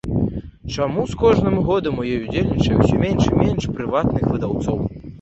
[0.77, 4.87] Чаму з кожным годам у ёй удзельнічае ўсё менш і менш прыватных выдаўцоў?